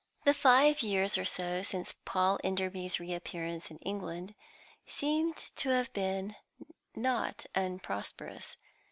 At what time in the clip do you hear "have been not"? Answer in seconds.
5.69-7.45